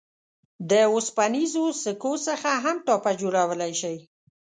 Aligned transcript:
د 0.69 0.71
اوسپنیزو 0.93 1.65
سکو 1.83 2.13
څخه 2.27 2.51
هم 2.63 2.75
ټاپه 2.85 3.11
جوړولای 3.21 3.71
شئ. 3.81 3.97